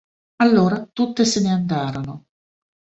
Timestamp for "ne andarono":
1.41-2.23